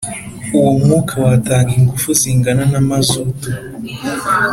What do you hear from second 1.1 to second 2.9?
watanga ingufu zingana na